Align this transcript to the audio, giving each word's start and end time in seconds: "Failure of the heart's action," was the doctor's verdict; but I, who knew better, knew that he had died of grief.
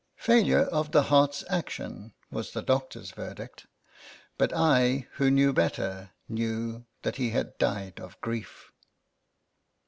"Failure 0.29 0.63
of 0.63 0.91
the 0.93 1.03
heart's 1.03 1.43
action," 1.47 2.13
was 2.31 2.53
the 2.53 2.63
doctor's 2.63 3.11
verdict; 3.11 3.67
but 4.35 4.51
I, 4.51 5.05
who 5.17 5.29
knew 5.29 5.53
better, 5.53 6.09
knew 6.27 6.85
that 7.03 7.17
he 7.17 7.29
had 7.29 7.55
died 7.59 7.99
of 7.99 8.19
grief. 8.19 8.71